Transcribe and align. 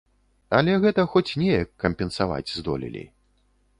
Але 0.59 0.77
гэта 0.85 1.05
хоць 1.11 1.35
неяк 1.41 1.69
кампенсаваць 1.85 2.47
здолелі. 2.57 3.05